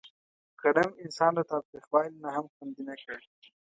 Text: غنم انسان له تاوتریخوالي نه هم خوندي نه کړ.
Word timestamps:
غنم 0.61 0.89
انسان 1.03 1.31
له 1.37 1.43
تاوتریخوالي 1.49 2.17
نه 2.23 2.29
هم 2.35 2.45
خوندي 2.53 2.81
نه 2.89 2.95
کړ. 3.03 3.19